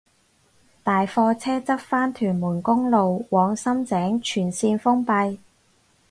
[0.83, 5.37] 大貨車翻側屯門公路往深井全綫封閉